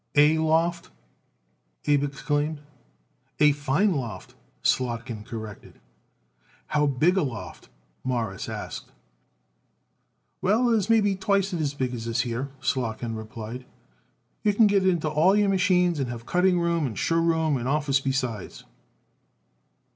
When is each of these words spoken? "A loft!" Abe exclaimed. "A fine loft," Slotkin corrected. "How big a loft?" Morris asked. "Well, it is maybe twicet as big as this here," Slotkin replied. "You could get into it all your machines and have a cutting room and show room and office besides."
"A 0.15 0.39
loft!" 0.39 0.89
Abe 1.85 2.05
exclaimed. 2.05 2.59
"A 3.39 3.51
fine 3.51 3.93
loft," 3.93 4.33
Slotkin 4.63 5.23
corrected. 5.23 5.79
"How 6.65 6.87
big 6.87 7.17
a 7.17 7.21
loft?" 7.21 7.69
Morris 8.03 8.49
asked. 8.49 8.91
"Well, 10.41 10.73
it 10.73 10.77
is 10.77 10.89
maybe 10.89 11.15
twicet 11.15 11.61
as 11.61 11.75
big 11.75 11.93
as 11.93 12.05
this 12.05 12.21
here," 12.21 12.49
Slotkin 12.61 13.15
replied. 13.15 13.67
"You 14.41 14.55
could 14.55 14.67
get 14.69 14.87
into 14.87 15.05
it 15.07 15.11
all 15.11 15.35
your 15.35 15.49
machines 15.49 15.99
and 15.99 16.09
have 16.09 16.23
a 16.23 16.25
cutting 16.25 16.59
room 16.59 16.87
and 16.87 16.97
show 16.97 17.17
room 17.19 17.55
and 17.55 17.67
office 17.67 17.99
besides." 17.99 18.63